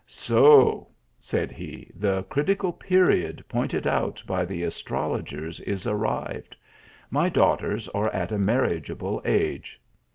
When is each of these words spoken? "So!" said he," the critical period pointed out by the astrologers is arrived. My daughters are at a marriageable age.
"So!" 0.27 0.87
said 1.19 1.51
he," 1.51 1.91
the 1.95 2.23
critical 2.23 2.73
period 2.73 3.43
pointed 3.47 3.85
out 3.85 4.23
by 4.25 4.45
the 4.45 4.63
astrologers 4.63 5.59
is 5.59 5.85
arrived. 5.85 6.55
My 7.11 7.29
daughters 7.29 7.87
are 7.89 8.09
at 8.09 8.31
a 8.31 8.39
marriageable 8.39 9.21
age. 9.25 9.79